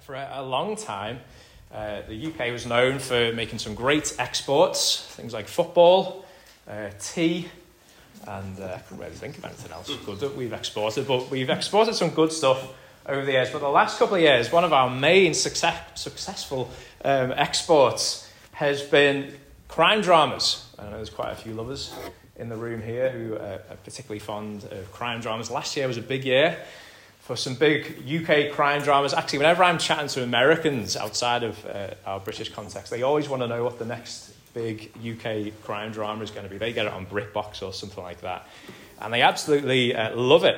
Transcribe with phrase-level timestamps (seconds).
[0.00, 1.20] for a, a long time,
[1.72, 6.24] uh, the UK was known for making some great exports, things like football,
[6.68, 7.48] uh, tea,
[8.26, 11.50] and uh, I couldn't really think of anything else good that we've exported, but we've
[11.50, 12.74] exported some good stuff
[13.06, 13.50] over the years.
[13.50, 16.70] But the last couple of years, one of our main success, successful
[17.04, 19.32] um, exports has been
[19.68, 20.66] crime dramas.
[20.78, 21.94] I know there's quite a few lovers
[22.36, 25.50] in the room here who are particularly fond of crime dramas.
[25.50, 26.58] Last year was a big year
[27.20, 29.14] for some big UK crime dramas.
[29.14, 33.42] Actually, whenever I'm chatting to Americans outside of uh, our British context, they always want
[33.42, 36.58] to know what the next big UK crime drama is going to be.
[36.58, 38.48] They get it on BritBox or something like that.
[39.00, 40.56] And they absolutely uh, love it.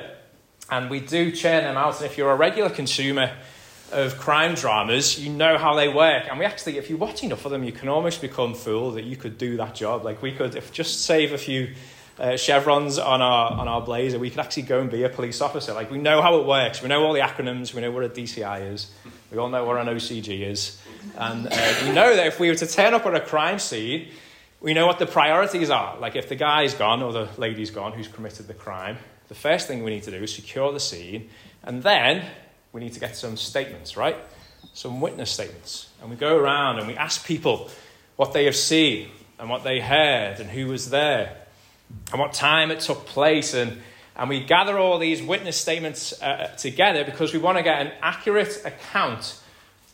[0.69, 1.97] And we do churn them out.
[1.97, 3.31] And if you're a regular consumer
[3.91, 6.25] of crime dramas, you know how they work.
[6.29, 9.03] And we actually, if you watch enough of them, you can almost become fooled that
[9.03, 10.03] you could do that job.
[10.03, 11.73] Like we could, if just save a few
[12.19, 15.41] uh, chevrons on our, on our blazer, we could actually go and be a police
[15.41, 15.73] officer.
[15.73, 16.81] Like we know how it works.
[16.81, 17.73] We know all the acronyms.
[17.73, 18.91] We know what a DCI is.
[19.31, 20.79] We all know what an OCG is.
[21.17, 24.09] And uh, we know that if we were to turn up at a crime scene,
[24.61, 25.97] we know what the priorities are.
[25.99, 29.67] Like if the guy's gone or the lady's gone who's committed the crime, the first
[29.67, 31.29] thing we need to do is secure the scene.
[31.63, 32.25] And then
[32.71, 34.17] we need to get some statements, right?
[34.73, 35.89] Some witness statements.
[35.99, 37.69] And we go around and we ask people
[38.15, 41.42] what they have seen and what they heard and who was there
[42.11, 43.53] and what time it took place.
[43.53, 43.81] And,
[44.15, 47.91] and we gather all these witness statements uh, together because we want to get an
[48.01, 49.39] accurate account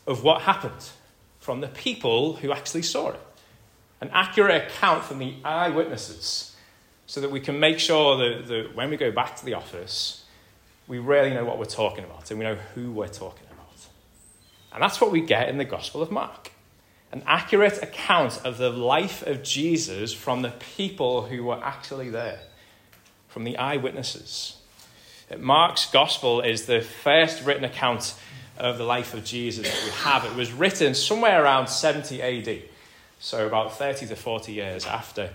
[0.06, 0.90] of what happened
[1.38, 3.20] from the people who actually saw it.
[4.00, 6.56] An accurate account from the eyewitnesses
[7.06, 10.24] so that we can make sure that, that when we go back to the office,
[10.88, 13.86] we really know what we're talking about and we know who we're talking about.
[14.72, 16.52] And that's what we get in the Gospel of Mark
[17.12, 22.40] an accurate account of the life of Jesus from the people who were actually there,
[23.28, 24.56] from the eyewitnesses.
[25.38, 28.14] Mark's Gospel is the first written account
[28.58, 30.24] of the life of Jesus that we have.
[30.24, 32.62] It was written somewhere around 70 AD,
[33.18, 35.30] so about 30 to 40 years after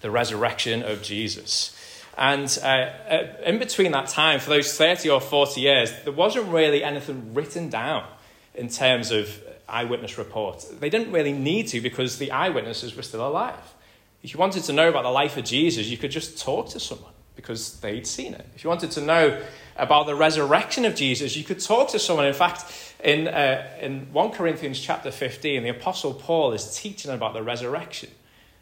[0.00, 1.72] the resurrection of Jesus.
[2.16, 6.46] And uh, uh in between that time, for those 30 or 40 years, there wasn't
[6.48, 8.06] really anything written down
[8.54, 10.64] in terms of eyewitness reports.
[10.66, 13.74] They didn't really need to because the eyewitnesses were still alive.
[14.22, 16.80] If you wanted to know about the life of Jesus, you could just talk to
[16.80, 18.46] someone because they'd seen it.
[18.54, 19.40] If you wanted to know
[19.76, 22.26] about the resurrection of Jesus, you could talk to someone.
[22.26, 22.64] In fact,
[23.04, 28.10] in, uh, in 1 Corinthians chapter 15, the Apostle Paul is teaching about the resurrection.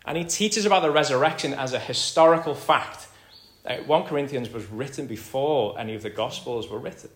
[0.04, 3.06] And he teaches about the resurrection as a historical fact.
[3.64, 7.10] Uh, 1 Corinthians was written before any of the Gospels were written.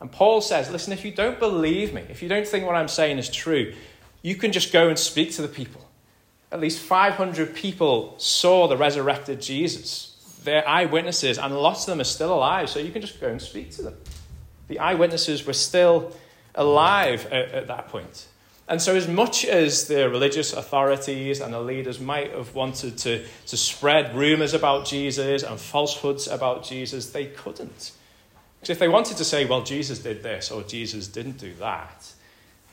[0.00, 2.88] And Paul says, listen, if you don't believe me, if you don't think what I'm
[2.88, 3.74] saying is true,
[4.22, 5.86] you can just go and speak to the people.
[6.52, 10.40] At least 500 people saw the resurrected Jesus.
[10.42, 13.40] They're eyewitnesses, and lots of them are still alive, so you can just go and
[13.40, 13.96] speak to them.
[14.68, 16.16] The eyewitnesses were still
[16.54, 18.26] alive at, at that point.
[18.68, 23.24] And so, as much as the religious authorities and the leaders might have wanted to,
[23.46, 27.92] to spread rumors about Jesus and falsehoods about Jesus, they couldn't.
[28.60, 32.12] Because if they wanted to say, well, Jesus did this or Jesus didn't do that,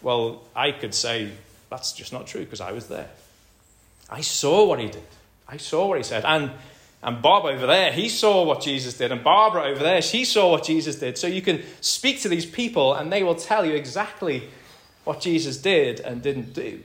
[0.01, 1.31] well, I could say,
[1.69, 3.09] that's just not true because I was there.
[4.09, 5.03] I saw what he did.
[5.47, 6.25] I saw what he said.
[6.25, 6.51] And,
[7.01, 9.11] and Bob over there, he saw what Jesus did.
[9.11, 11.17] And Barbara over there, she saw what Jesus did.
[11.17, 14.49] So you can speak to these people and they will tell you exactly
[15.03, 16.81] what Jesus did and didn't do.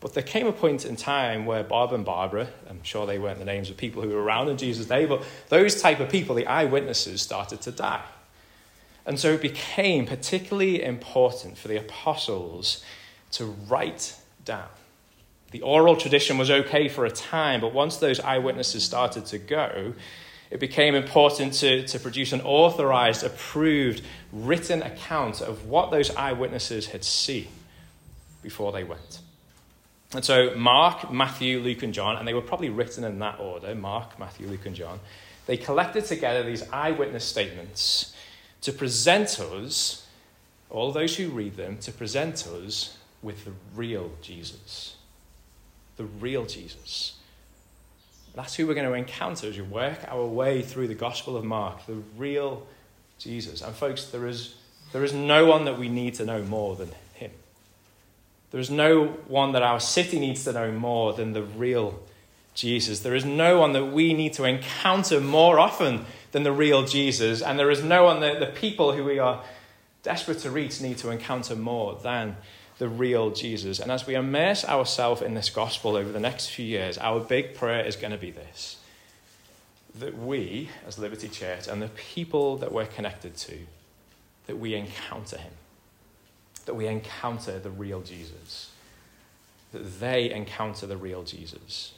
[0.00, 3.40] But there came a point in time where Bob and Barbara, I'm sure they weren't
[3.40, 6.36] the names of people who were around in Jesus' day, but those type of people,
[6.36, 8.04] the eyewitnesses, started to die.
[9.04, 12.84] And so it became particularly important for the apostles
[13.32, 14.14] to write
[14.44, 14.68] down.
[15.50, 19.94] The oral tradition was okay for a time, but once those eyewitnesses started to go,
[20.50, 26.88] it became important to, to produce an authorized, approved, written account of what those eyewitnesses
[26.88, 27.48] had seen
[28.42, 29.20] before they went.
[30.14, 33.74] And so Mark, Matthew, Luke, and John, and they were probably written in that order
[33.74, 35.00] Mark, Matthew, Luke, and John,
[35.46, 38.14] they collected together these eyewitness statements
[38.62, 40.06] to present us,
[40.70, 44.96] all those who read them, to present us with the real Jesus.
[45.96, 47.16] The real Jesus.
[48.34, 51.44] That's who we're going to encounter as we work our way through the Gospel of
[51.44, 52.66] Mark, the real
[53.18, 53.62] Jesus.
[53.62, 54.54] And folks, there is,
[54.92, 56.90] there is no one that we need to know more than
[58.50, 62.00] there is no one that our city needs to know more than the real
[62.54, 63.00] Jesus.
[63.00, 67.42] There is no one that we need to encounter more often than the real Jesus.
[67.42, 69.44] And there is no one that the people who we are
[70.02, 72.36] desperate to reach need to encounter more than
[72.78, 73.80] the real Jesus.
[73.80, 77.54] And as we immerse ourselves in this gospel over the next few years, our big
[77.54, 78.76] prayer is going to be this
[79.98, 83.58] that we, as Liberty Church, and the people that we're connected to,
[84.46, 85.50] that we encounter him
[86.68, 88.70] that we encounter the real Jesus.
[89.72, 91.94] That they encounter the real Jesus.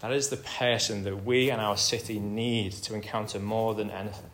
[0.00, 4.30] That is the person that we and our city need to encounter more than anything.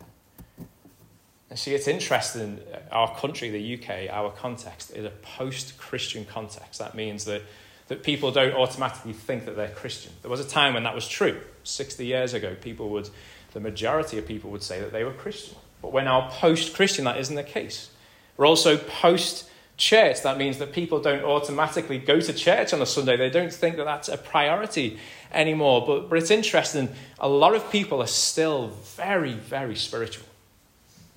[1.49, 6.79] And see, it's interesting, our country, the UK, our context is a post Christian context.
[6.79, 7.41] That means that,
[7.89, 10.13] that people don't automatically think that they're Christian.
[10.21, 11.41] There was a time when that was true.
[11.65, 13.09] 60 years ago, people would,
[13.51, 15.57] the majority of people would say that they were Christian.
[15.81, 17.89] But when our post Christian, that isn't the case.
[18.37, 19.48] We're also post
[19.79, 20.21] church.
[20.21, 23.17] That means that people don't automatically go to church on a Sunday.
[23.17, 24.99] They don't think that that's a priority
[25.31, 25.85] anymore.
[25.87, 30.27] But, but it's interesting, a lot of people are still very, very spiritual.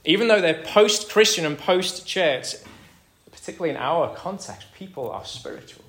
[0.05, 2.55] Even though they're post Christian and post church,
[3.31, 5.85] particularly in our context, people are spiritual.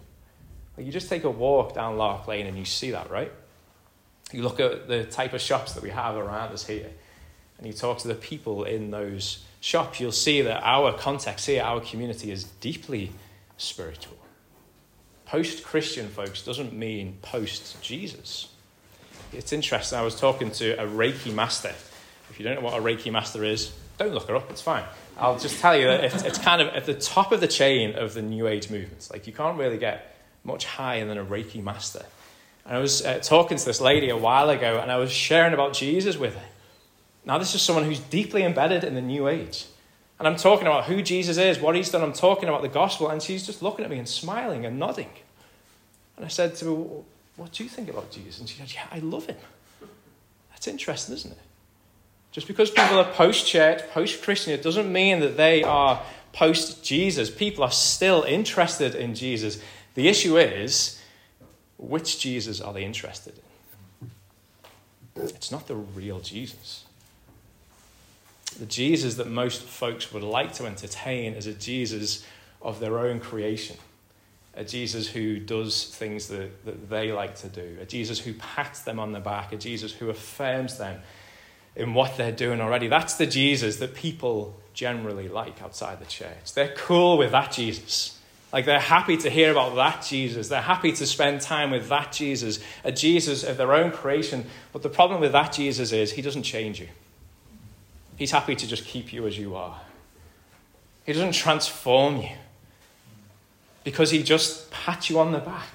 [0.77, 3.31] you just take a walk down Lark Lane and you see that, right?
[4.31, 6.89] You look at the type of shops that we have around us here,
[7.57, 11.63] and you talk to the people in those shops, you'll see that our context here,
[11.63, 13.11] our community, is deeply
[13.55, 14.17] spiritual.
[15.25, 18.49] Post Christian, folks, doesn't mean post Jesus.
[19.31, 19.97] It's interesting.
[19.97, 21.73] I was talking to a Reiki master.
[22.29, 24.83] If you don't know what a Reiki master is, don't look her up, it's fine.
[25.17, 27.95] I'll just tell you that it's, it's kind of at the top of the chain
[27.95, 29.11] of the New Age movements.
[29.11, 32.05] Like, you can't really get much higher than a Reiki master.
[32.65, 35.53] And I was uh, talking to this lady a while ago, and I was sharing
[35.53, 36.43] about Jesus with her.
[37.25, 39.65] Now, this is someone who's deeply embedded in the New Age.
[40.19, 42.01] And I'm talking about who Jesus is, what he's done.
[42.01, 45.09] I'm talking about the gospel, and she's just looking at me and smiling and nodding.
[46.17, 47.03] And I said to her,
[47.35, 48.39] What do you think about Jesus?
[48.39, 49.37] And she said, Yeah, I love him.
[50.51, 51.37] That's interesting, isn't it?
[52.31, 56.83] Just because people are post church, post Christian, it doesn't mean that they are post
[56.83, 57.29] Jesus.
[57.29, 59.61] People are still interested in Jesus.
[59.95, 60.99] The issue is,
[61.77, 63.33] which Jesus are they interested
[64.01, 64.11] in?
[65.15, 66.85] It's not the real Jesus.
[68.63, 72.25] The Jesus that most folks would like to entertain is a Jesus
[72.61, 73.75] of their own creation,
[74.55, 78.83] a Jesus who does things that, that they like to do, a Jesus who pats
[78.83, 81.01] them on the back, a Jesus who affirms them
[81.75, 82.87] in what they're doing already.
[82.87, 86.53] That's the Jesus that people generally like outside the church.
[86.53, 88.17] They're cool with that Jesus.
[88.53, 90.47] Like they're happy to hear about that Jesus.
[90.47, 94.45] They're happy to spend time with that Jesus, a Jesus of their own creation.
[94.71, 96.87] But the problem with that Jesus is he doesn't change you.
[98.15, 99.79] He's happy to just keep you as you are.
[101.05, 102.29] He doesn't transform you
[103.83, 105.67] because he just pats you on the back.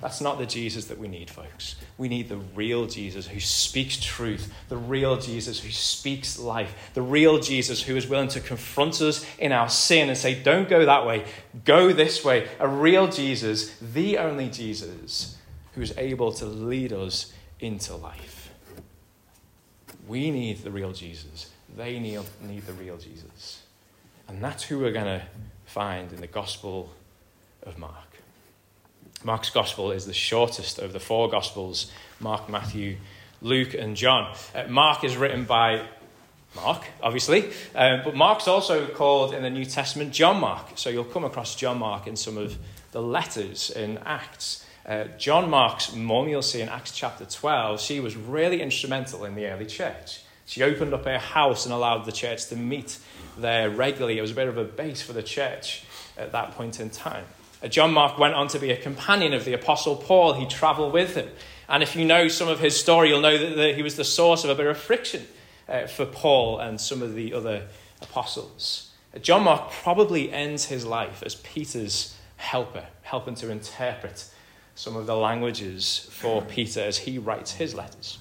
[0.00, 1.74] That's not the Jesus that we need, folks.
[1.96, 7.02] We need the real Jesus who speaks truth, the real Jesus who speaks life, the
[7.02, 10.84] real Jesus who is willing to confront us in our sin and say, Don't go
[10.84, 11.24] that way,
[11.64, 12.46] go this way.
[12.60, 15.36] A real Jesus, the only Jesus,
[15.74, 18.52] who is able to lead us into life.
[20.06, 21.50] We need the real Jesus.
[21.78, 23.62] They need, need the real Jesus.
[24.26, 25.22] And that's who we're going to
[25.64, 26.90] find in the Gospel
[27.62, 27.94] of Mark.
[29.22, 32.96] Mark's gospel is the shortest of the four gospels Mark, Matthew,
[33.40, 34.34] Luke, and John.
[34.56, 35.86] Uh, Mark is written by
[36.56, 37.44] Mark, obviously,
[37.76, 40.72] um, but Mark's also called in the New Testament John Mark.
[40.74, 42.58] So you'll come across John Mark in some of
[42.90, 44.66] the letters in Acts.
[44.84, 49.36] Uh, John Mark's mum, you'll see in Acts chapter 12, she was really instrumental in
[49.36, 50.22] the early church.
[50.48, 52.98] She opened up her house and allowed the church to meet
[53.36, 54.16] there regularly.
[54.16, 55.84] It was a bit of a base for the church
[56.16, 57.26] at that point in time.
[57.62, 60.32] Uh, John Mark went on to be a companion of the Apostle Paul.
[60.32, 61.28] He traveled with him.
[61.68, 64.42] And if you know some of his story, you'll know that, he was the source
[64.42, 65.26] of a bit of friction
[65.68, 67.66] uh, for Paul and some of the other
[68.00, 68.90] apostles.
[69.14, 74.24] Uh, John Mark probably ends his life as Peter's helper, helping to interpret
[74.74, 78.18] some of the languages for Peter as he writes his letters.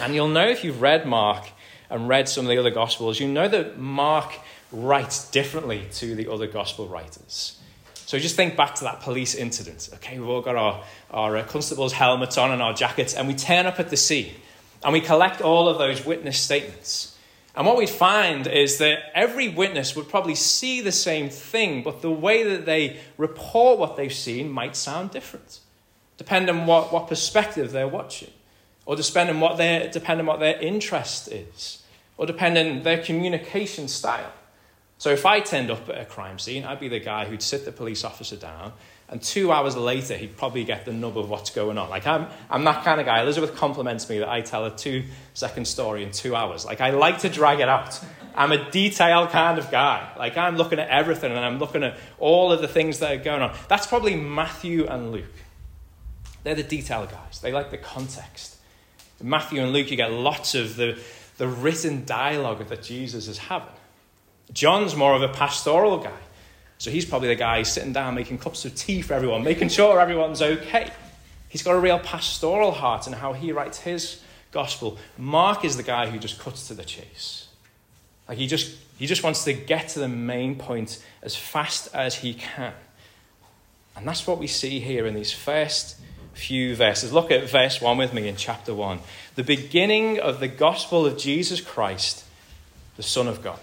[0.00, 1.46] And you'll know if you've read Mark
[1.88, 4.32] and read some of the other Gospels, you know that Mark
[4.72, 7.58] writes differently to the other Gospel writers.
[7.94, 9.88] So just think back to that police incident.
[9.94, 13.34] Okay, we've all got our, our uh, constable's helmets on and our jackets, and we
[13.34, 14.34] turn up at the scene
[14.82, 17.16] and we collect all of those witness statements.
[17.54, 22.00] And what we'd find is that every witness would probably see the same thing, but
[22.00, 25.60] the way that they report what they've seen might sound different,
[26.16, 28.30] depending on what, what perspective they're watching,
[28.90, 31.80] or depending on what their, depending on what their interest is,
[32.16, 34.32] or depending on their communication style.
[34.98, 37.64] So if I turned up at a crime scene, I'd be the guy who'd sit
[37.64, 38.72] the police officer down,
[39.08, 41.88] and two hours later, he'd probably get the nub of what's going on.
[41.88, 43.22] Like, I'm, I'm that kind of guy.
[43.22, 45.04] Elizabeth compliments me that I tell a two
[45.34, 46.64] second story in two hours.
[46.64, 48.00] Like, I like to drag it out.
[48.34, 50.12] I'm a detailed kind of guy.
[50.18, 53.22] Like, I'm looking at everything and I'm looking at all of the things that are
[53.22, 53.56] going on.
[53.68, 55.36] That's probably Matthew and Luke.
[56.42, 58.56] They're the detail guys, they like the context.
[59.20, 60.98] In Matthew and Luke, you get lots of the,
[61.36, 63.68] the written dialogue that Jesus is having.
[64.52, 66.18] John's more of a pastoral guy.
[66.78, 70.00] So he's probably the guy sitting down making cups of tea for everyone, making sure
[70.00, 70.90] everyone's okay.
[71.48, 74.96] He's got a real pastoral heart in how he writes his gospel.
[75.18, 77.48] Mark is the guy who just cuts to the chase.
[78.26, 82.14] Like he just, he just wants to get to the main point as fast as
[82.14, 82.72] he can.
[83.94, 85.96] And that's what we see here in these first
[86.34, 87.12] few verses.
[87.12, 89.00] Look at verse 1 with me in chapter 1.
[89.34, 92.24] The beginning of the gospel of Jesus Christ,
[92.96, 93.60] the Son of God.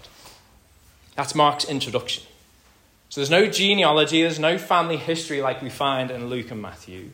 [1.14, 2.24] That's Mark's introduction.
[3.08, 7.10] So there's no genealogy, there's no family history like we find in Luke and Matthew.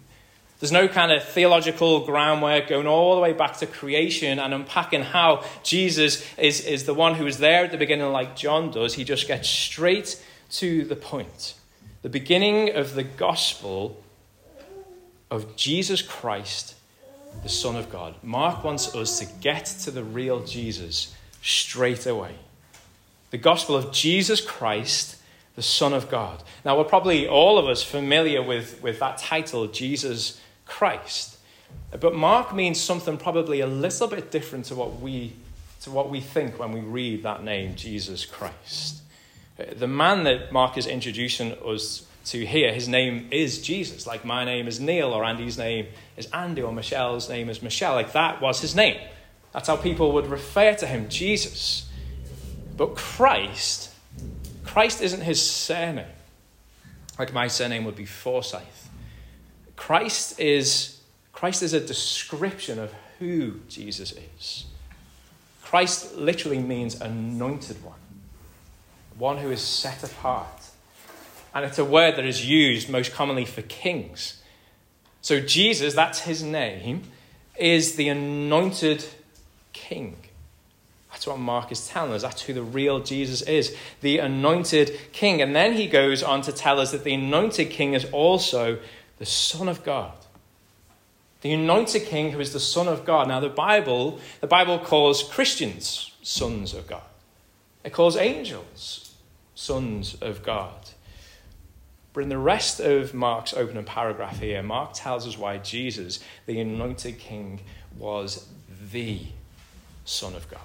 [0.61, 5.03] There's no kind of theological groundwork going all the way back to creation and unpacking
[5.03, 8.95] how Jesus is, is the one who was there at the beginning, like John does.
[8.95, 11.55] He just gets straight to the point.
[12.03, 14.03] The beginning of the gospel
[15.35, 16.75] of Jesus Christ,
[17.43, 18.15] the Son of God.
[18.23, 22.37] Mark wants us to get to the real Jesus straight away.
[23.31, 25.17] The gospel of Jesus Christ,
[25.57, 26.43] the Son of God.
[26.65, 31.39] Now, we're probably all of us familiar with, with that title, Jesus Christ.
[31.99, 35.35] But Mark means something probably a little bit different to what we,
[35.83, 39.03] to what we think when we read that name, Jesus Christ.
[39.57, 44.07] The man that Mark is introducing us to hear his name is Jesus.
[44.07, 47.95] Like my name is Neil, or Andy's name is Andy, or Michelle's name is Michelle.
[47.95, 49.01] Like that was his name.
[49.53, 51.89] That's how people would refer to him, Jesus.
[52.77, 53.93] But Christ,
[54.65, 56.07] Christ isn't his surname.
[57.19, 58.91] Like my surname would be Forsyth.
[59.77, 61.01] Christ is,
[61.33, 64.65] Christ is a description of who Jesus is.
[65.63, 67.99] Christ literally means anointed one,
[69.17, 70.64] one who is set apart.
[71.55, 74.43] And it's a word that is used most commonly for kings.
[75.23, 77.03] So Jesus, that's his name,
[77.57, 79.05] is the anointed
[79.73, 80.17] king.
[81.11, 82.23] That's what Mark is telling us.
[82.23, 85.41] That's who the real Jesus is, the anointed king.
[85.41, 88.79] And then he goes on to tell us that the anointed king is also
[89.19, 90.13] the Son of God.
[91.43, 93.29] The anointed king who is the Son of God.
[93.29, 97.03] Now the Bible, the Bible calls Christians sons of God.
[97.85, 99.15] It calls angels
[99.55, 100.84] sons of God.
[102.15, 106.61] But in the rest of Mark's opening paragraph here, Mark tells us why Jesus, the
[106.61, 107.61] anointed king,
[107.99, 108.49] was
[108.93, 109.21] the
[110.05, 110.61] Son of God.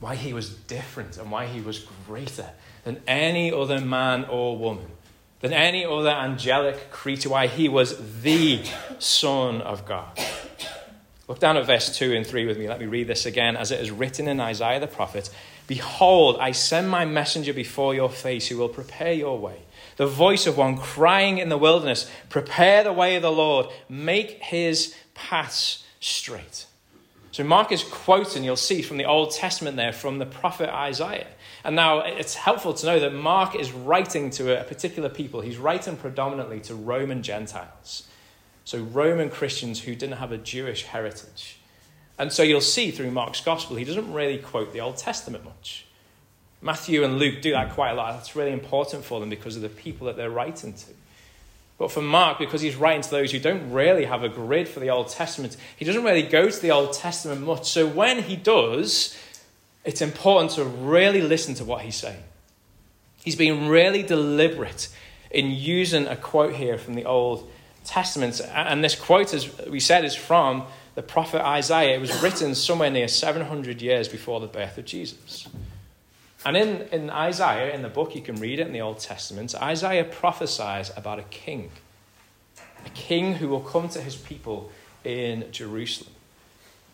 [0.00, 2.50] Why he was different and why he was greater
[2.84, 4.86] than any other man or woman
[5.40, 7.30] than any other angelic creature.
[7.30, 8.62] Why he was the
[8.98, 10.18] Son of God.
[11.26, 12.68] Look down at verse 2 and 3 with me.
[12.68, 13.56] Let me read this again.
[13.56, 15.30] As it is written in Isaiah the prophet
[15.66, 19.58] Behold, I send my messenger before your face who will prepare your way.
[19.98, 24.40] The voice of one crying in the wilderness, Prepare the way of the Lord, make
[24.42, 26.66] his paths straight.
[27.32, 31.26] So Mark is quoting, you'll see from the Old Testament there, from the prophet Isaiah.
[31.64, 35.40] And now it's helpful to know that Mark is writing to a particular people.
[35.40, 38.06] He's writing predominantly to Roman Gentiles.
[38.64, 41.58] So Roman Christians who didn't have a Jewish heritage.
[42.18, 45.87] And so you'll see through Mark's gospel, he doesn't really quote the Old Testament much.
[46.60, 48.14] Matthew and Luke do that quite a lot.
[48.14, 50.86] That's really important for them because of the people that they're writing to.
[51.78, 54.80] But for Mark, because he's writing to those who don't really have a grid for
[54.80, 57.70] the Old Testament, he doesn't really go to the Old Testament much.
[57.70, 59.16] So when he does,
[59.84, 62.22] it's important to really listen to what he's saying.
[63.22, 64.88] He's being really deliberate
[65.30, 67.48] in using a quote here from the Old
[67.84, 68.40] Testament.
[68.52, 70.64] And this quote, as we said, is from
[70.96, 71.96] the prophet Isaiah.
[71.96, 75.46] It was written somewhere near 700 years before the birth of Jesus.
[76.48, 79.54] And in, in Isaiah, in the book, you can read it in the Old Testament,
[79.54, 81.70] Isaiah prophesies about a king.
[82.86, 84.72] A king who will come to his people
[85.04, 86.10] in Jerusalem.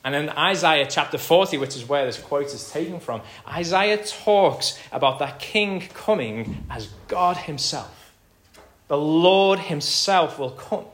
[0.02, 4.76] And in Isaiah chapter 40, which is where this quote is taken from, Isaiah talks
[4.90, 8.12] about that king coming as God himself.
[8.88, 10.86] The Lord himself will come.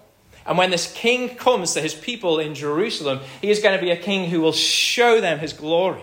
[0.45, 3.91] And when this king comes to his people in Jerusalem, he is going to be
[3.91, 6.03] a king who will show them his glory.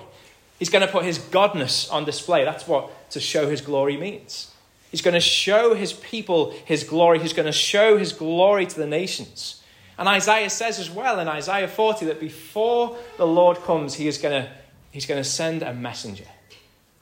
[0.60, 2.44] He's going to put his godness on display.
[2.44, 4.52] That's what to show his glory means.
[4.90, 7.20] He's going to show his people his glory.
[7.20, 9.62] He's going to show his glory to the nations.
[9.98, 14.18] And Isaiah says as well in Isaiah 40 that before the Lord comes, he is
[14.18, 14.52] going to,
[14.92, 16.28] he's going to send a messenger,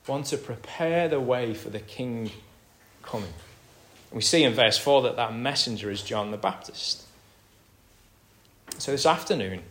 [0.05, 2.31] one to prepare the way for the king
[3.03, 3.33] coming.
[4.11, 7.03] And we see in verse 4 that that messenger is John the Baptist.
[8.77, 9.61] So this afternoon,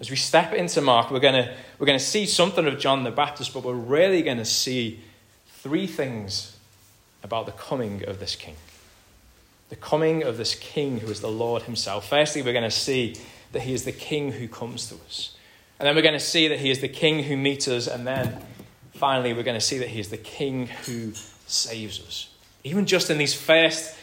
[0.00, 3.04] as we step into Mark, we're going to, we're going to see something of John
[3.04, 5.00] the Baptist, but we're really going to see
[5.46, 6.56] three things
[7.22, 8.56] about the coming of this king
[9.72, 12.06] the coming of this king who is the Lord himself.
[12.06, 13.16] Firstly, we're going to see
[13.52, 15.34] that he is the king who comes to us.
[15.80, 17.86] And then we're going to see that he is the king who meets us.
[17.86, 18.36] And then
[18.92, 21.12] finally, we're going to see that he is the king who
[21.46, 22.28] saves us.
[22.64, 23.96] Even just in these first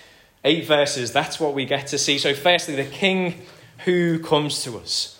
[0.43, 2.17] eight verses, that's what we get to see.
[2.17, 3.43] So, firstly, the king
[3.85, 5.18] who comes to us.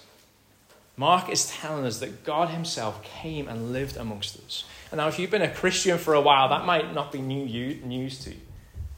[1.00, 4.66] Mark is telling us that God Himself came and lived amongst us.
[4.92, 7.46] And now, if you've been a Christian for a while, that might not be new
[7.46, 8.42] news to you.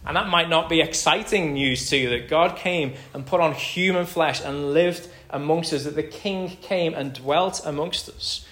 [0.04, 3.54] And that might not be exciting news to you that God came and put on
[3.54, 8.48] human flesh and lived amongst us, that the King came and dwelt amongst us.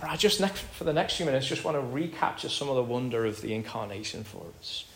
[0.00, 2.76] But I just, next, for the next few minutes, just want to recapture some of
[2.76, 4.86] the wonder of the incarnation for us.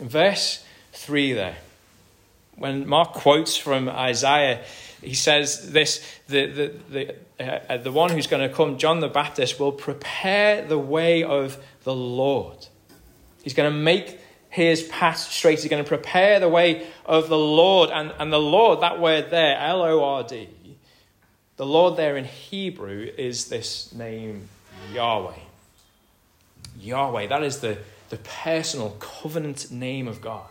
[0.00, 1.58] In verse 3 there,
[2.56, 4.62] when Mark quotes from Isaiah,
[5.02, 9.08] he says this the, the, the, uh, the one who's going to come, John the
[9.08, 12.66] Baptist, will prepare the way of the Lord.
[13.42, 15.60] He's going to make his path straight.
[15.60, 17.90] He's going to prepare the way of the Lord.
[17.90, 20.48] And, and the Lord, that word there, L O R D,
[21.56, 24.48] the Lord there in Hebrew is this name
[24.92, 25.38] Yahweh.
[26.78, 27.78] Yahweh, that is the,
[28.10, 30.48] the personal covenant name of God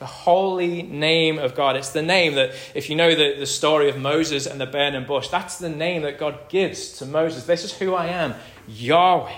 [0.00, 1.76] the holy name of God.
[1.76, 5.04] It's the name that, if you know the, the story of Moses and the burning
[5.04, 7.44] bush, that's the name that God gives to Moses.
[7.44, 8.34] This is who I am,
[8.66, 9.36] Yahweh.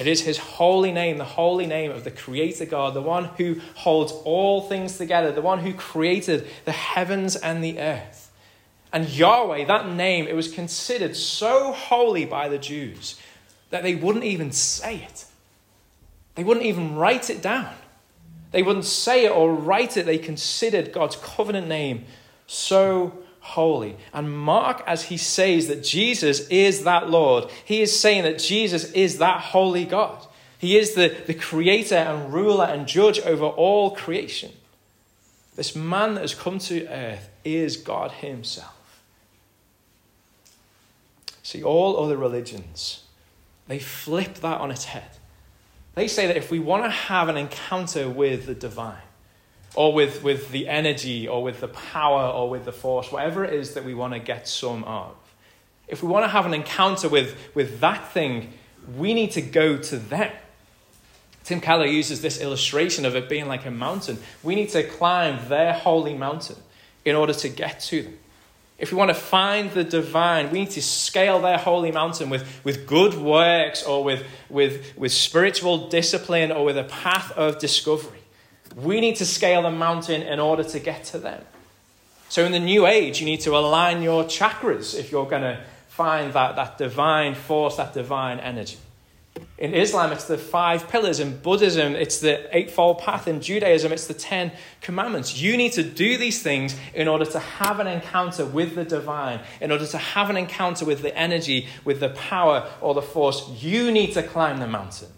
[0.00, 3.60] It is his holy name, the holy name of the Creator God, the one who
[3.76, 8.32] holds all things together, the one who created the heavens and the earth.
[8.92, 13.20] And Yahweh, that name, it was considered so holy by the Jews
[13.70, 15.26] that they wouldn't even say it.
[16.34, 17.72] They wouldn't even write it down.
[18.54, 20.06] They wouldn't say it or write it.
[20.06, 22.04] They considered God's covenant name
[22.46, 23.96] so holy.
[24.12, 28.92] And Mark, as he says that Jesus is that Lord, he is saying that Jesus
[28.92, 30.24] is that holy God.
[30.56, 34.52] He is the, the creator and ruler and judge over all creation.
[35.56, 39.02] This man that has come to earth is God himself.
[41.42, 43.02] See, all other religions,
[43.66, 45.10] they flip that on its head.
[45.94, 48.96] They say that if we want to have an encounter with the divine,
[49.74, 53.54] or with, with the energy, or with the power, or with the force, whatever it
[53.54, 55.14] is that we want to get some of,
[55.86, 58.52] if we want to have an encounter with, with that thing,
[58.96, 60.32] we need to go to them.
[61.44, 64.18] Tim Keller uses this illustration of it being like a mountain.
[64.42, 66.56] We need to climb their holy mountain
[67.04, 68.18] in order to get to them.
[68.76, 72.44] If we want to find the divine, we need to scale their holy mountain with,
[72.64, 78.18] with good works or with, with, with spiritual discipline or with a path of discovery.
[78.74, 81.40] We need to scale the mountain in order to get to them.
[82.28, 85.60] So, in the new age, you need to align your chakras if you're going to
[85.88, 88.78] find that, that divine force, that divine energy.
[89.56, 91.20] In Islam, it's the five pillars.
[91.20, 93.28] In Buddhism, it's the Eightfold Path.
[93.28, 95.40] In Judaism, it's the Ten Commandments.
[95.40, 99.40] You need to do these things in order to have an encounter with the divine,
[99.60, 103.48] in order to have an encounter with the energy, with the power or the force.
[103.62, 105.08] You need to climb the mountain.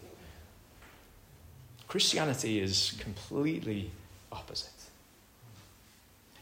[1.88, 3.90] Christianity is completely
[4.30, 4.70] opposite.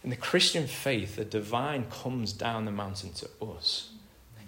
[0.02, 3.90] In the Christian faith, the divine comes down the mountain to us.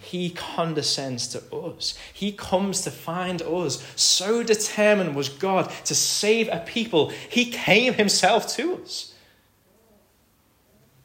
[0.06, 1.98] He condescends to us.
[2.12, 3.84] He comes to find us.
[3.96, 9.14] So determined was God to save a people, He came Himself to us.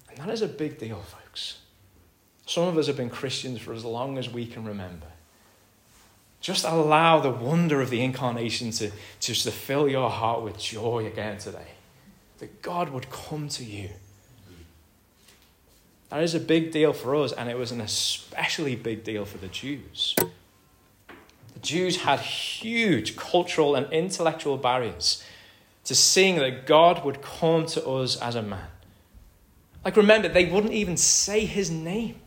[0.10, 1.60] And that is a big deal, folks.
[2.46, 5.08] Some of us have been Christians for as long as we can remember.
[6.42, 11.06] Just allow the wonder of the incarnation to, to, to fill your heart with joy
[11.06, 11.72] again today.
[12.40, 13.90] That God would come to you
[16.12, 19.38] that is a big deal for us, and it was an especially big deal for
[19.38, 20.14] the Jews.
[20.18, 25.24] The Jews had huge cultural and intellectual barriers
[25.86, 28.68] to seeing that God would come to us as a man.
[29.86, 32.18] Like, remember, they wouldn't even say his name,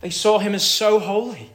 [0.00, 1.52] they saw him as so holy.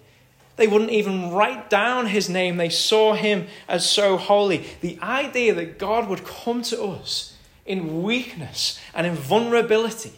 [0.56, 2.58] They wouldn't even write down his name.
[2.58, 4.65] They saw him as so holy.
[4.82, 10.13] The idea that God would come to us in weakness and in vulnerability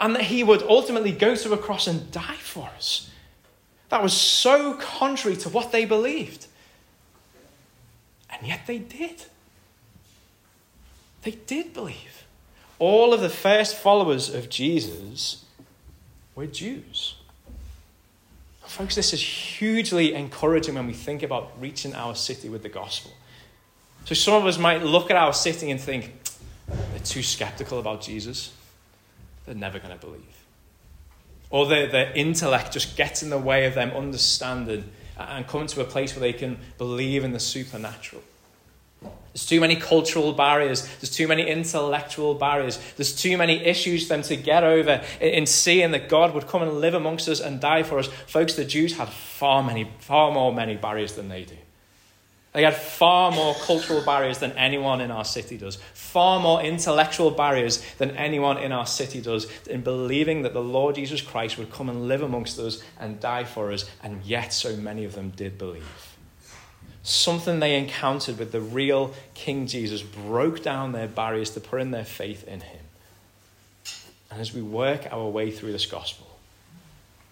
[0.00, 3.10] and that he would ultimately go to a cross and die for us.
[3.90, 6.46] That was so contrary to what they believed.
[8.30, 9.24] And yet they did.
[11.22, 12.24] They did believe.
[12.78, 15.44] All of the first followers of Jesus
[16.34, 17.16] were Jews.
[18.64, 23.10] Folks, this is hugely encouraging when we think about reaching our city with the gospel.
[24.04, 26.12] So, some of us might look at our city and think,
[26.68, 28.52] they're too skeptical about Jesus
[29.46, 30.44] they're never going to believe.
[31.50, 34.84] Or their, their intellect just gets in the way of them understanding
[35.18, 38.22] and coming to a place where they can believe in the supernatural.
[39.32, 40.86] There's too many cultural barriers.
[40.96, 42.80] There's too many intellectual barriers.
[42.96, 46.62] There's too many issues for them to get over in seeing that God would come
[46.62, 48.08] and live amongst us and die for us.
[48.26, 51.56] Folks, the Jews had far many, far more many barriers than they do.
[52.52, 57.30] They had far more cultural barriers than anyone in our city does, far more intellectual
[57.30, 61.72] barriers than anyone in our city does in believing that the Lord Jesus Christ would
[61.72, 65.30] come and live amongst us and die for us, and yet so many of them
[65.30, 66.16] did believe.
[67.04, 71.92] Something they encountered with the real King Jesus broke down their barriers to put in
[71.92, 72.84] their faith in him.
[74.30, 76.26] And as we work our way through this gospel,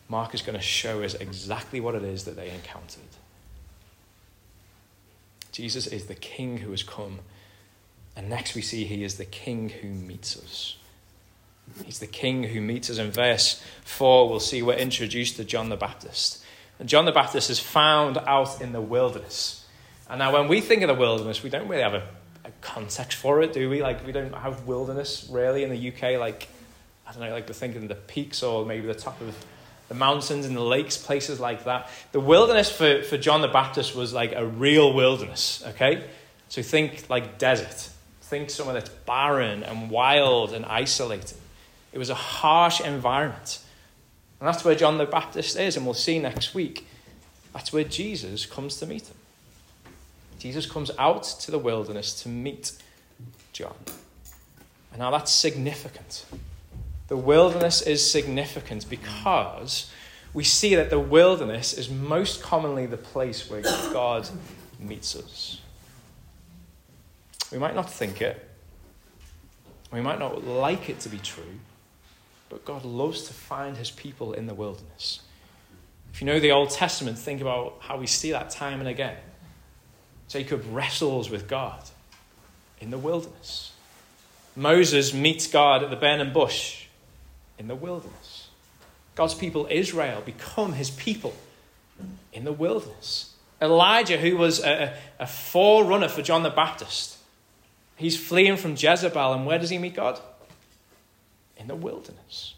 [0.09, 3.03] Mark is going to show us exactly what it is that they encountered.
[5.59, 7.19] Jesus is the King who has come.
[8.15, 10.77] And next we see he is the King who meets us.
[11.85, 12.99] He's the King who meets us.
[12.99, 16.45] In verse 4, we'll see we're introduced to John the Baptist.
[16.79, 19.67] And John the Baptist is found out in the wilderness.
[20.09, 22.07] And now, when we think of the wilderness, we don't really have a,
[22.45, 23.83] a context for it, do we?
[23.83, 26.21] Like, we don't have wilderness really in the UK.
[26.21, 26.47] Like,
[27.05, 29.35] I don't know, like we're thinking the peaks or maybe the top of
[29.89, 31.89] the mountains and the lakes, places like that.
[32.13, 36.05] The wilderness for, for John the Baptist was like a real wilderness, okay?
[36.49, 37.91] So think like desert.
[38.23, 41.39] Think somewhere that's barren and wild and isolated.
[41.93, 43.61] It was a harsh environment.
[44.41, 46.87] And that's where John the Baptist is, and we'll see next week.
[47.53, 49.17] That's where Jesus comes to meet him.
[50.39, 52.73] Jesus comes out to the wilderness to meet
[53.53, 53.75] John.
[54.93, 56.25] And now that's significant.
[57.09, 59.91] The wilderness is significant because
[60.35, 64.29] we see that the wilderness is most commonly the place where God
[64.79, 65.61] meets us.
[67.51, 68.47] We might not think it,
[69.91, 71.61] we might not like it to be true,
[72.51, 75.21] but God loves to find his people in the wilderness.
[76.13, 79.17] If you know the Old Testament, think about how we see that time and again.
[80.29, 81.85] Jacob wrestles with God
[82.81, 83.73] in the wilderness.
[84.55, 86.88] Moses meets God at the burning bush
[87.59, 88.49] in the wilderness.
[89.15, 91.35] God's people, Israel, become his people
[92.33, 93.35] in the wilderness.
[93.61, 97.19] Elijah, who was a, a forerunner for John the Baptist,
[97.97, 100.21] he's fleeing from Jezebel, and where does he meet God?
[101.57, 102.55] In the wilderness.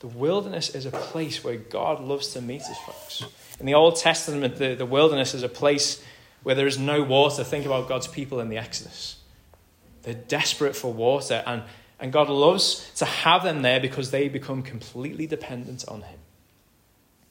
[0.00, 3.24] The wilderness is a place where God loves to meet his folks.
[3.60, 6.04] In the Old Testament, the, the wilderness is a place
[6.42, 7.44] where there is no water.
[7.44, 9.16] Think about God's people in the Exodus.
[10.02, 11.62] They're desperate for water, and
[11.98, 16.18] and God loves to have them there because they become completely dependent on Him.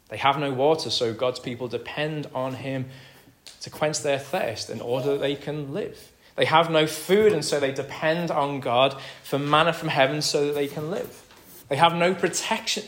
[0.09, 2.85] They have no water, so God's people depend on Him
[3.61, 6.11] to quench their thirst in order that they can live.
[6.35, 10.47] They have no food, and so they depend on God for manna from heaven so
[10.47, 11.21] that they can live.
[11.69, 12.83] They have no protection,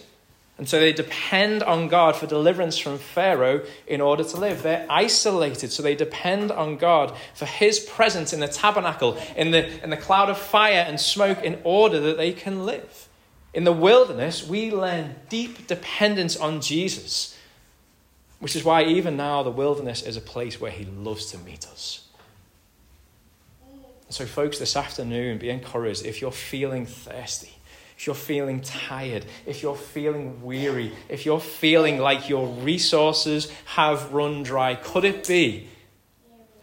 [0.57, 4.63] and so they depend on God for deliverance from Pharaoh in order to live.
[4.63, 9.83] They're isolated, so they depend on God for his presence in the tabernacle, in the,
[9.83, 13.07] in the cloud of fire and smoke, in order that they can live.
[13.53, 17.37] In the wilderness, we learn deep dependence on Jesus,
[18.39, 21.67] which is why even now the wilderness is a place where he loves to meet
[21.67, 22.07] us.
[24.09, 27.56] So, folks, this afternoon, be encouraged if you're feeling thirsty
[27.97, 34.13] if you're feeling tired, if you're feeling weary, if you're feeling like your resources have
[34.13, 35.67] run dry, could it be?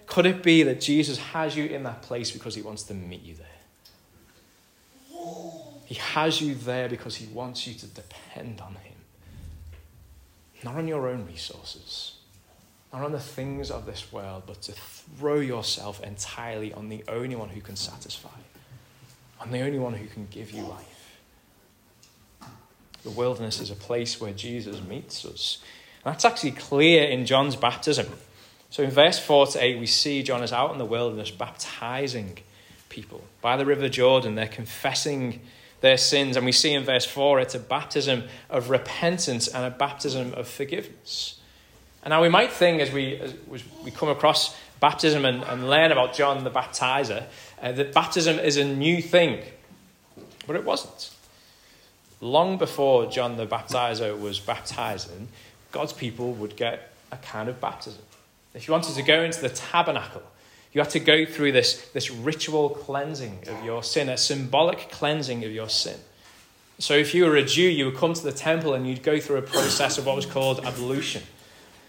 [0.06, 3.22] Could it be that Jesus has you in that place because he wants to meet
[3.24, 3.46] you there?
[5.86, 8.94] He has you there because he wants you to depend on him.
[10.62, 12.12] Not on your own resources,
[12.92, 17.34] not on the things of this world, but to throw yourself entirely on the only
[17.34, 18.28] one who can satisfy,
[19.40, 20.93] on the only one who can give you life.
[23.04, 25.58] The wilderness is a place where Jesus meets us.
[26.04, 28.06] And that's actually clear in John's baptism.
[28.70, 32.38] So in verse 4 to 8, we see John is out in the wilderness baptizing
[32.88, 33.22] people.
[33.40, 35.40] By the river Jordan, they're confessing
[35.80, 36.36] their sins.
[36.36, 40.48] And we see in verse 4 it's a baptism of repentance and a baptism of
[40.48, 41.38] forgiveness.
[42.02, 43.34] And now we might think as we, as
[43.84, 47.24] we come across baptism and, and learn about John the baptizer,
[47.62, 49.42] uh, that baptism is a new thing.
[50.46, 51.13] But it wasn't
[52.20, 55.28] long before John the Baptizer was baptizing,
[55.72, 58.02] God's people would get a kind of baptism.
[58.54, 60.22] If you wanted to go into the tabernacle,
[60.72, 65.44] you had to go through this, this ritual cleansing of your sin, a symbolic cleansing
[65.44, 65.98] of your sin.
[66.78, 69.20] So if you were a Jew, you would come to the temple and you'd go
[69.20, 71.22] through a process of what was called ablution.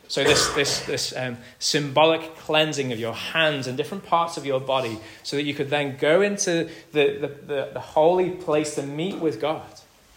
[0.07, 4.59] So this, this, this um, symbolic cleansing of your hands and different parts of your
[4.59, 8.83] body so that you could then go into the, the, the, the holy place to
[8.83, 9.65] meet with God.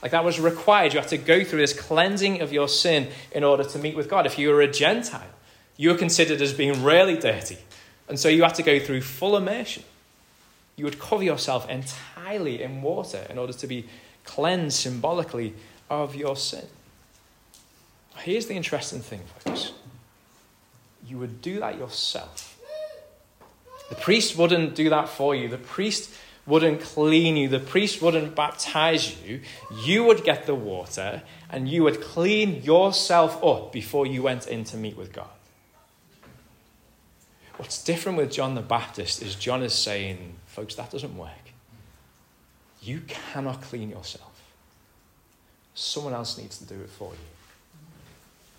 [0.03, 0.95] Like that was required.
[0.95, 4.09] You had to go through this cleansing of your sin in order to meet with
[4.09, 4.27] God.
[4.27, 5.35] If you were a Gentile,
[5.77, 7.59] you were considered as being really dirty.
[8.09, 9.83] And so you had to go through full immersion.
[10.77, 13.87] You would cover yourself entirely in water in order to be
[14.25, 15.55] cleansed symbolically
[15.91, 16.67] of your sin.
[18.19, 19.73] Here's the interesting thing, folks
[21.09, 22.59] you would do that yourself.
[23.89, 25.49] The priest wouldn't do that for you.
[25.49, 26.11] The priest
[26.49, 27.49] wouldn't clean you.
[27.49, 29.41] The priest wouldn't baptize you.
[29.85, 34.65] You would get the water and you would clean yourself up before you went in
[34.65, 35.29] to meet with God.
[37.59, 41.31] What's different with John the Baptist is John is saying, folks, that doesn't work.
[42.81, 44.25] You cannot clean yourself.
[45.75, 47.19] Someone else needs to do it for you.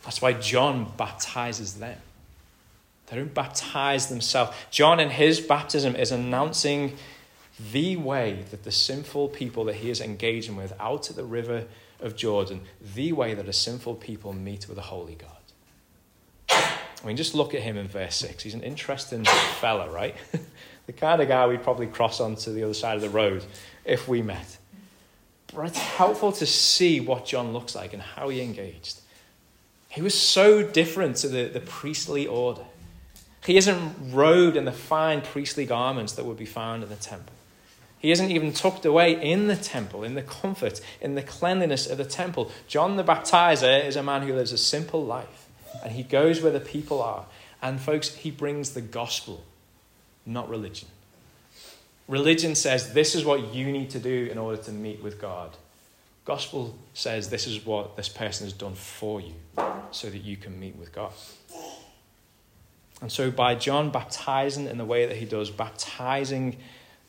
[0.04, 1.98] That's why John baptizes them.
[3.08, 4.56] They don't baptize themselves.
[4.70, 6.96] John, in his baptism, is announcing
[7.72, 11.66] the way that the sinful people that he is engaging with out at the river
[12.00, 12.62] of Jordan,
[12.96, 15.32] the way that a sinful people meet with a holy God.
[17.02, 18.44] I mean, just look at him in verse 6.
[18.44, 20.16] He's an interesting fella, right?
[20.86, 23.44] the kind of guy we'd probably cross onto the other side of the road
[23.86, 24.58] if we met.
[25.54, 29.00] But it's helpful to see what John looks like and how he engaged.
[29.90, 32.64] He was so different to the, the priestly order.
[33.46, 37.34] He isn't robed in the fine priestly garments that would be found in the temple.
[38.00, 41.98] He isn't even tucked away in the temple, in the comfort, in the cleanliness of
[41.98, 42.50] the temple.
[42.68, 45.48] John the Baptizer is a man who lives a simple life,
[45.84, 47.26] and he goes where the people are.
[47.62, 49.44] And, folks, he brings the gospel,
[50.26, 50.88] not religion.
[52.08, 55.58] Religion says this is what you need to do in order to meet with God.
[56.24, 59.34] Gospel says this is what this person has done for you
[59.92, 61.12] so that you can meet with God.
[63.02, 66.58] And so, by John baptizing in the way that he does, baptizing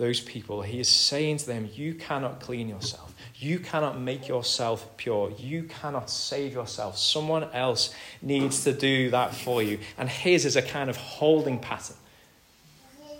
[0.00, 3.14] those people, he is saying to them, You cannot clean yourself.
[3.36, 5.30] You cannot make yourself pure.
[5.38, 6.96] You cannot save yourself.
[6.96, 9.78] Someone else needs to do that for you.
[9.98, 11.98] And his is a kind of holding pattern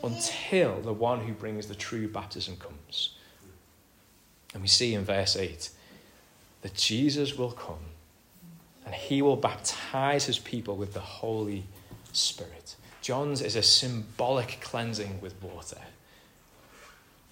[0.02, 3.14] until the one who brings the true baptism comes.
[4.54, 5.68] And we see in verse 8
[6.62, 7.84] that Jesus will come
[8.86, 11.64] and he will baptize his people with the Holy
[12.14, 12.74] Spirit.
[13.02, 15.78] John's is a symbolic cleansing with water.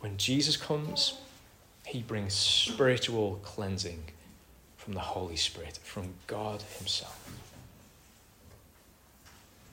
[0.01, 1.19] When Jesus comes,
[1.85, 4.05] he brings spiritual cleansing
[4.77, 7.31] from the Holy Spirit, from God Himself.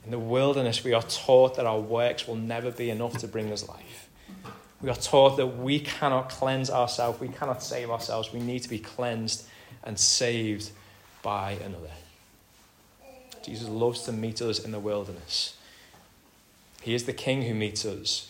[0.04, 3.52] In the wilderness, we are taught that our works will never be enough to bring
[3.52, 4.10] us life.
[4.82, 8.32] We are taught that we cannot cleanse ourselves, we cannot save ourselves.
[8.32, 9.48] We need to be cleansed
[9.84, 10.72] and saved
[11.24, 11.92] by another.
[13.44, 15.56] Jesus loves to meet us in the wilderness.
[16.82, 18.30] He is the King who meets us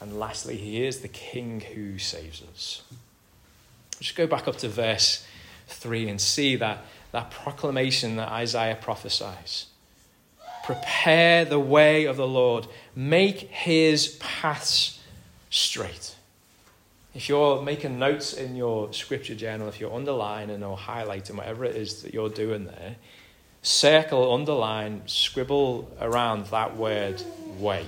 [0.00, 2.82] and lastly, he is the King who saves us.
[3.98, 5.26] Just go back up to verse
[5.68, 9.66] 3 and see that, that proclamation that Isaiah prophesies.
[10.64, 15.00] Prepare the way of the Lord, make his paths
[15.48, 16.14] straight.
[17.14, 21.74] If you're making notes in your scripture journal, if you're underlining or highlighting whatever it
[21.74, 22.96] is that you're doing there,
[23.62, 27.22] circle, underline, scribble around that word
[27.58, 27.86] way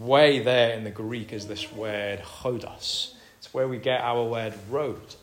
[0.00, 3.12] way there in the Greek is this word hodos.
[3.38, 5.14] It's where we get our word road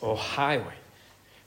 [0.00, 0.74] or highway.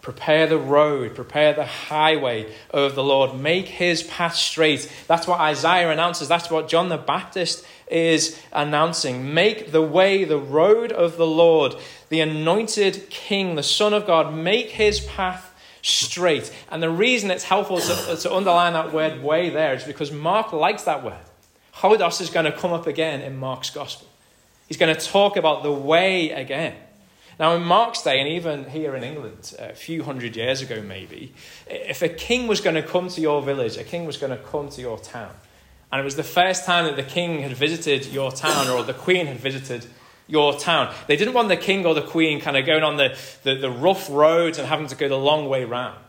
[0.01, 3.39] Prepare the road, prepare the highway of the Lord.
[3.39, 4.91] Make his path straight.
[5.07, 6.27] That's what Isaiah announces.
[6.27, 9.33] That's what John the Baptist is announcing.
[9.33, 11.75] Make the way, the road of the Lord,
[12.09, 14.33] the anointed King, the Son of God.
[14.33, 16.51] Make his path straight.
[16.69, 20.53] And the reason it's helpful to, to underline that word way there is because Mark
[20.53, 21.24] likes that word.
[21.75, 24.07] Hodos is going to come up again in Mark's gospel.
[24.67, 26.75] He's going to talk about the way again.
[27.37, 31.33] Now, in Mark's day, and even here in England, a few hundred years ago maybe,
[31.67, 34.41] if a king was going to come to your village, a king was going to
[34.41, 35.31] come to your town,
[35.91, 38.93] and it was the first time that the king had visited your town or the
[38.93, 39.85] queen had visited
[40.27, 43.17] your town, they didn't want the king or the queen kind of going on the,
[43.43, 45.99] the, the rough roads and having to go the long way round.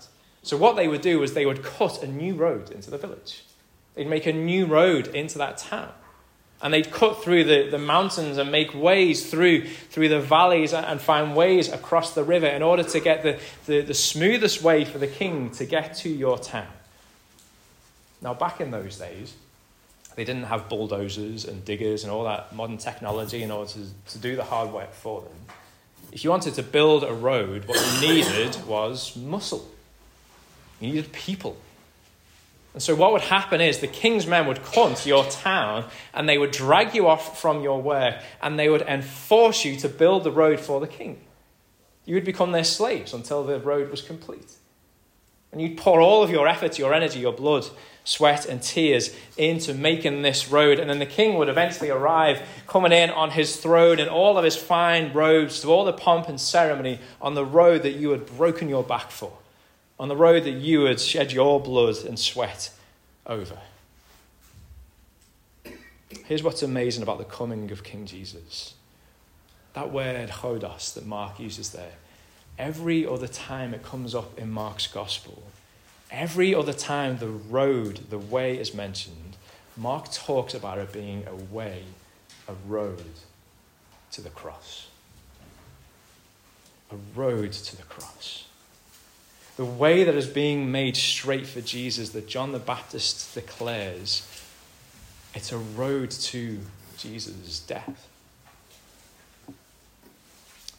[0.43, 3.43] So, what they would do was they would cut a new road into the village.
[3.97, 5.91] They'd make a new road into that town.
[6.63, 11.01] And they'd cut through the, the mountains and make ways through, through the valleys and
[11.01, 14.99] find ways across the river in order to get the, the, the smoothest way for
[14.99, 16.69] the king to get to your town.
[18.23, 19.35] Now, back in those days,
[20.15, 24.19] they didn't have bulldozers and diggers and all that modern technology in order to, to
[24.19, 25.37] do the hard work for them.
[26.11, 29.71] If you wanted to build a road, what you needed was muscle.
[30.81, 31.59] You needed people.
[32.77, 36.29] And so, what would happen is the king's men would come to your town and
[36.29, 40.25] they would drag you off from your work and they would enforce you to build
[40.25, 41.19] the road for the king.
[42.05, 44.57] You would become their slaves until the road was complete.
[45.53, 47.65] And you'd pour all of your effort, your energy, your blood,
[48.05, 50.79] sweat, and tears into making this road.
[50.79, 54.45] And then the king would eventually arrive, coming in on his throne in all of
[54.45, 58.27] his fine robes, to all the pomp and ceremony on the road that you had
[58.27, 59.33] broken your back for.
[59.99, 62.71] On the road that you had shed your blood and sweat
[63.27, 63.59] over.
[66.25, 68.75] Here's what's amazing about the coming of King Jesus.
[69.75, 71.93] That word hodos that Mark uses there,
[72.59, 75.43] every other time it comes up in Mark's gospel,
[76.11, 79.37] every other time the road, the way is mentioned,
[79.77, 81.83] Mark talks about it being a way,
[82.49, 83.05] a road
[84.13, 84.89] to the cross.
[86.91, 88.47] A road to the cross.
[89.57, 94.29] The way that is being made straight for Jesus that John the Baptist declares
[95.35, 96.61] it's a road to
[96.99, 98.09] Jesus' death.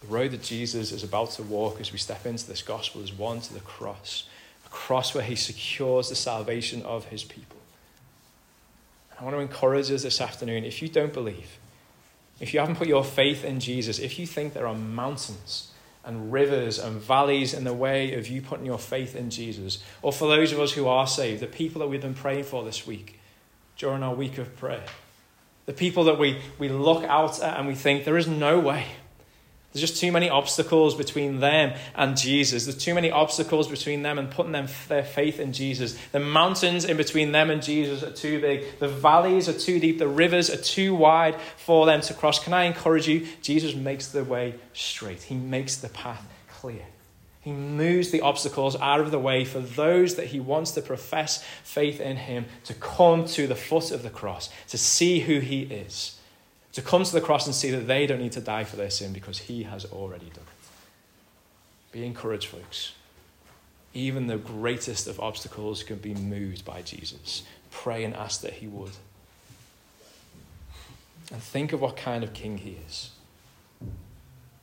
[0.02, 3.12] The road that Jesus is about to walk as we step into this gospel is
[3.12, 4.28] one to the cross,
[4.66, 7.58] a cross where he secures the salvation of his people.
[9.20, 11.58] I want to encourage us this afternoon if you don't believe,
[12.40, 15.72] if you haven't put your faith in Jesus, if you think there are mountains
[16.08, 20.12] and rivers and valleys in the way of you putting your faith in Jesus, or
[20.12, 22.88] for those of us who are saved, the people that we've been praying for this
[22.88, 23.20] week,
[23.78, 24.84] during our week of prayer.
[25.66, 28.86] The people that we, we look out at and we think there is no way.
[29.74, 32.66] There's just too many obstacles between them and Jesus.
[32.66, 35.98] There's too many obstacles between them and putting them, their faith in Jesus.
[36.12, 38.80] The mountains in between them and Jesus are too big.
[38.80, 40.00] The valleys are too deep.
[40.00, 42.44] The rivers are too wide for them to cross.
[42.44, 43.28] Can I encourage you?
[43.42, 46.86] Jesus makes the way straight, He makes the path clear.
[47.48, 51.42] He moves the obstacles out of the way for those that he wants to profess
[51.64, 55.62] faith in him to come to the foot of the cross, to see who he
[55.62, 56.17] is,
[56.78, 58.92] to come to the cross and see that they don't need to die for their
[58.92, 61.92] sin because he has already done it.
[61.92, 62.94] Be encouraged, folks.
[63.96, 67.42] Even the greatest of obstacles can be moved by Jesus.
[67.72, 68.92] Pray and ask that he would.
[71.32, 73.10] And think of what kind of king he is.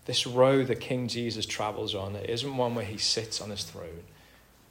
[0.04, 3.64] This road that King Jesus travels on, it isn't one where he sits on his
[3.64, 4.04] throne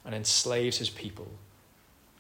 [0.06, 1.28] and enslaves his people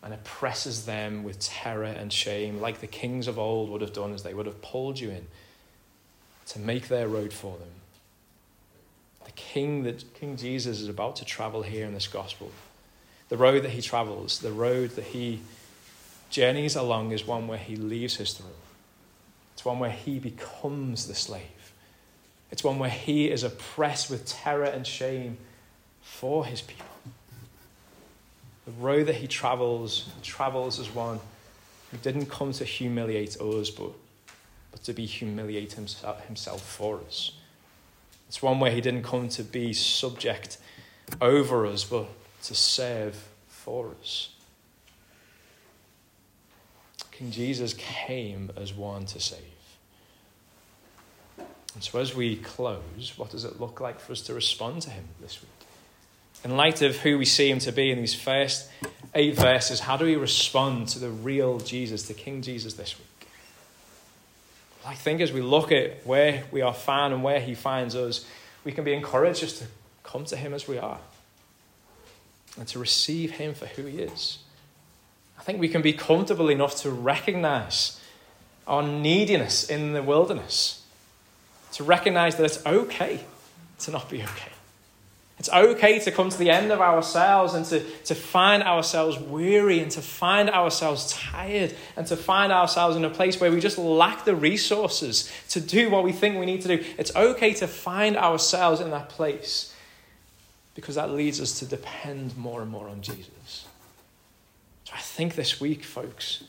[0.04, 4.14] and oppresses them with terror and shame, like the kings of old would have done
[4.14, 5.28] as they would have pulled you in
[6.48, 7.70] to make their road for them.
[9.24, 12.52] The king that King Jesus is about to travel here in this gospel,
[13.30, 15.40] the road that he travels, the road that he
[16.30, 18.52] journeys along is one where he leaves his throne.
[19.54, 21.72] It's one where he becomes the slave.
[22.52, 25.38] It's one where he is oppressed with terror and shame
[26.02, 26.93] for his people.
[28.66, 31.20] The road that he travels, travels as one
[31.92, 33.92] who didn't come to humiliate us, but,
[34.72, 37.34] but to be humiliate himself, uh, himself for us.
[38.28, 40.58] It's one where he didn't come to be subject
[41.22, 42.08] over us, but
[42.44, 44.30] to serve for us.
[47.12, 49.40] King Jesus came as one to save.
[51.38, 54.90] And so, as we close, what does it look like for us to respond to
[54.90, 55.63] him this week?
[56.44, 58.70] In light of who we see him to be in these first
[59.16, 63.30] eight verses, how do we respond to the real Jesus, to King Jesus this week?
[64.86, 68.26] I think as we look at where we are found and where he finds us,
[68.66, 69.66] we can be encouraged just to
[70.04, 71.00] come to him as we are
[72.58, 74.40] and to receive him for who he is.
[75.40, 78.00] I think we can be comfortable enough to recognize
[78.68, 80.84] our neediness in the wilderness
[81.74, 83.22] to recognize that it's okay
[83.80, 84.52] to not be okay.
[85.44, 89.82] It's okay to come to the end of ourselves and to, to find ourselves weary
[89.82, 93.78] and to find ourselves tired and to find ourselves in a place where we just
[93.78, 96.86] lack the resources to do what we think we need to do.
[96.98, 99.76] It's okay to find ourselves in that place
[100.76, 103.66] because that leads us to depend more and more on Jesus.
[104.86, 106.46] So I think this week, folks,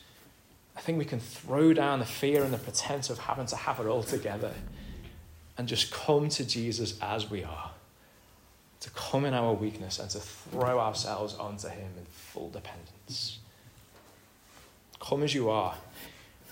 [0.77, 3.81] I think we can throw down the fear and the pretense of having to have
[3.81, 4.53] it all together
[5.57, 7.71] and just come to Jesus as we are.
[8.81, 13.39] To come in our weakness and to throw ourselves onto Him in full dependence.
[14.99, 15.75] Come as you are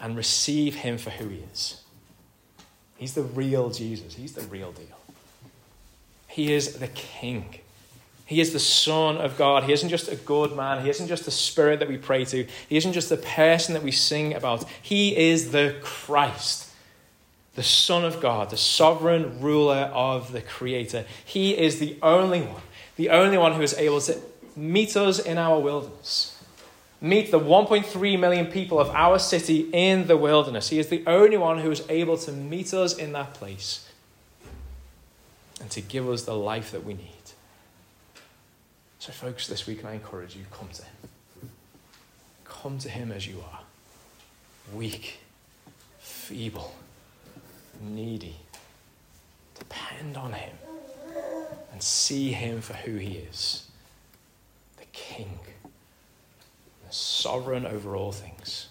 [0.02, 1.82] and receive Him for who He is.
[2.98, 4.98] He's the real Jesus, He's the real deal.
[6.28, 7.60] He is the King.
[8.26, 9.66] He is the Son of God.
[9.66, 10.84] He isn't just a good man.
[10.84, 12.48] He isn't just the Spirit that we pray to.
[12.68, 14.66] He isn't just the person that we sing about.
[14.82, 16.73] He is the Christ
[17.56, 21.06] the Son of God, the sovereign ruler of the Creator.
[21.24, 22.62] He is the only one,
[22.96, 24.20] the only one who is able to
[24.56, 26.44] meet us in our wilderness,
[27.00, 30.70] meet the 1.3 million people of our city in the wilderness.
[30.70, 33.88] He is the only one who is able to meet us in that place
[35.62, 37.10] and to give us the life that we need.
[38.98, 41.50] So, folks, this week I encourage you come to Him.
[42.46, 43.60] Come to Him as you are
[44.74, 45.18] weak,
[46.00, 46.74] feeble
[47.84, 48.36] needy.
[49.58, 50.56] Depend on Him
[51.72, 53.68] and see Him for who He is.
[54.78, 58.70] The King, the sovereign over all things,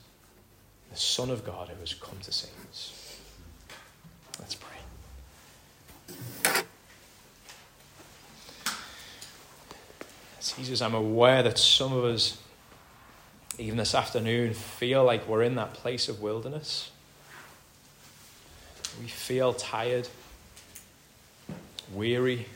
[0.91, 3.19] the Son of God who has come to save us.
[4.39, 4.69] Let's pray.
[10.57, 12.39] Jesus, I'm aware that some of us,
[13.59, 16.91] even this afternoon, feel like we're in that place of wilderness.
[19.01, 20.09] We feel tired,
[21.93, 22.47] weary.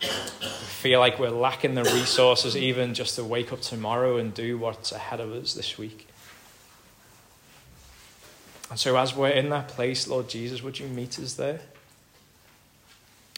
[0.00, 4.58] We feel like we're lacking the resources even just to wake up tomorrow and do
[4.58, 6.06] what's ahead of us this week.
[8.68, 11.60] And so, as we're in that place, Lord Jesus, would you meet us there?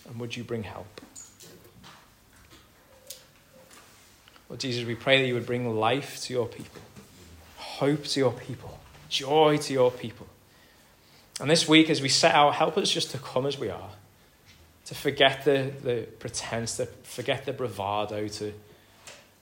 [0.08, 1.00] And would you bring help?
[4.48, 6.80] Lord Jesus, we pray that you would bring life to your people,
[7.56, 8.78] hope to your people,
[9.10, 10.26] joy to your people.
[11.40, 13.90] And this week, as we set out, help us just to come as we are,
[14.86, 18.52] to forget the, the pretense, to forget the bravado, to,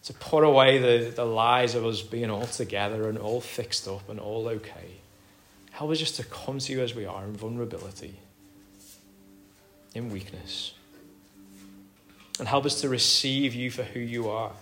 [0.05, 4.09] to put away the, the lies of us being all together and all fixed up
[4.09, 5.01] and all okay.
[5.71, 8.17] Help us just to come to you as we are in vulnerability,
[9.95, 10.75] in weakness.
[12.39, 14.53] And help us to receive you for who you are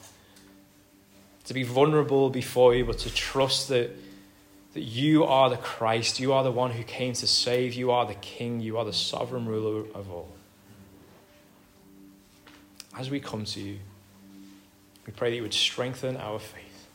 [1.45, 3.91] to be vulnerable before you, but to trust that,
[4.75, 8.07] that you are the Christ, you are the one who came to save, you are
[8.07, 10.29] the King, you are the sovereign ruler of all.
[12.97, 13.79] As we come to you,
[15.07, 16.89] we pray that you would strengthen our faith.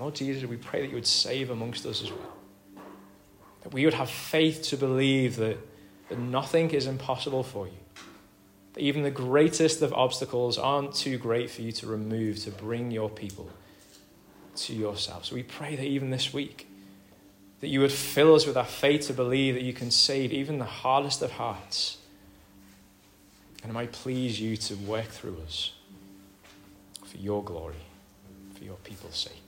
[0.00, 2.32] Lord Jesus, we pray that you would save amongst us as well.
[3.62, 5.56] That we would have faith to believe that,
[6.08, 7.74] that nothing is impossible for you
[8.74, 12.90] that even the greatest of obstacles aren't too great for you to remove to bring
[12.90, 13.48] your people
[14.56, 15.26] to yourself.
[15.26, 16.68] So we pray that even this week,
[17.60, 20.58] that you would fill us with our faith to believe that you can save even
[20.58, 21.98] the hardest of hearts.
[23.62, 25.72] And it might please you to work through us
[27.04, 27.74] for your glory,
[28.54, 29.43] for your people's sake.